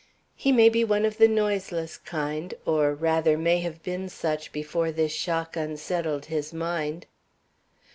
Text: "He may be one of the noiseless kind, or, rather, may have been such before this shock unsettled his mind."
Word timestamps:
"He 0.35 0.51
may 0.51 0.67
be 0.67 0.83
one 0.83 1.05
of 1.05 1.19
the 1.19 1.27
noiseless 1.27 1.95
kind, 1.95 2.55
or, 2.65 2.95
rather, 2.95 3.37
may 3.37 3.59
have 3.59 3.83
been 3.83 4.09
such 4.09 4.51
before 4.51 4.91
this 4.91 5.11
shock 5.11 5.55
unsettled 5.55 6.25
his 6.25 6.51
mind." 6.51 7.05